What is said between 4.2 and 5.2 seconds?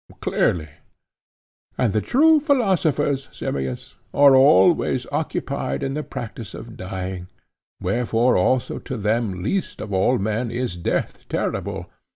always